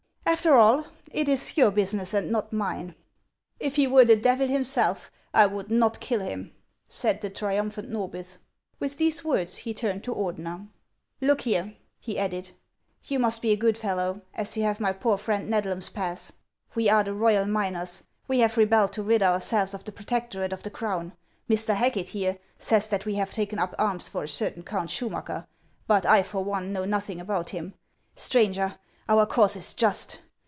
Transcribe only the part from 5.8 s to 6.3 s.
kill